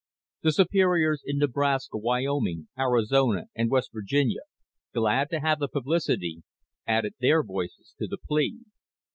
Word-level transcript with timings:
The 0.41 0.51
Superiors 0.51 1.21
in 1.23 1.37
Nebraska, 1.37 1.95
Wyoming, 1.95 2.69
Arizona 2.75 3.43
and 3.53 3.69
West 3.69 3.91
Virginia, 3.93 4.41
glad 4.95 5.29
to 5.29 5.39
have 5.41 5.59
the 5.59 5.67
publicity, 5.67 6.41
added 6.87 7.13
their 7.19 7.43
voices 7.43 7.93
to 7.99 8.07
the 8.07 8.17
plea. 8.17 8.57